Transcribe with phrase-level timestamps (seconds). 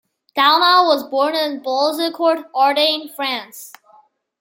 [0.35, 3.71] Daumal was born in Boulzicourt, Ardennes, France.